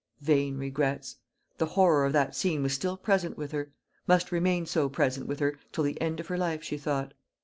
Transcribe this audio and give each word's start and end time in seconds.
Vain 0.21 0.57
regrets. 0.57 1.17
The 1.59 1.67
horror 1.77 2.07
of 2.07 2.13
that 2.13 2.35
scene 2.35 2.63
was 2.63 2.73
still 2.73 2.97
present 2.97 3.37
with 3.37 3.51
her 3.51 3.71
must 4.07 4.31
remain 4.31 4.65
so 4.65 4.89
present 4.89 5.27
with 5.27 5.39
her 5.41 5.59
till 5.71 5.83
the 5.83 6.01
end 6.01 6.19
of 6.19 6.25
her 6.25 6.39
life, 6.39 6.63
she 6.63 6.79
thought. 6.79 7.13